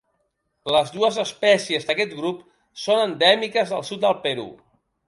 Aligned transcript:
Les 0.75 0.89
dues 0.95 1.19
espècies 1.25 1.85
d'aquest 1.91 2.17
grup 2.23 2.41
són 2.87 3.05
endèmiques 3.07 3.77
del 3.77 3.89
sud 3.93 4.07
del 4.09 4.23
Perú. 4.27 4.53